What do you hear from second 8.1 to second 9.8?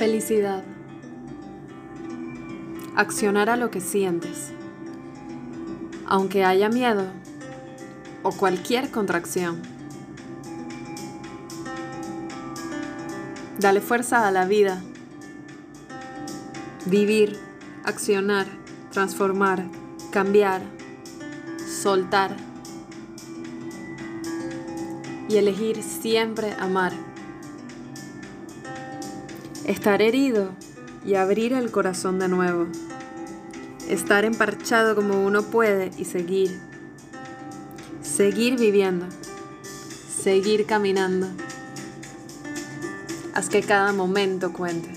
o cualquier contracción.